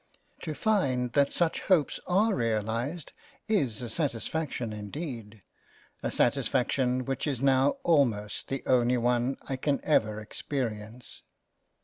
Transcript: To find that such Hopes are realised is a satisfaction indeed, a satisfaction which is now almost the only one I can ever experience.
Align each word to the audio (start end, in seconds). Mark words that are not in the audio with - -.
To 0.41 0.55
find 0.55 1.13
that 1.13 1.31
such 1.31 1.61
Hopes 1.61 1.99
are 2.07 2.33
realised 2.33 3.13
is 3.47 3.83
a 3.83 3.87
satisfaction 3.87 4.73
indeed, 4.73 5.43
a 6.01 6.09
satisfaction 6.09 7.05
which 7.05 7.27
is 7.27 7.39
now 7.39 7.77
almost 7.83 8.47
the 8.47 8.63
only 8.65 8.97
one 8.97 9.37
I 9.47 9.57
can 9.57 9.79
ever 9.83 10.19
experience. 10.19 11.21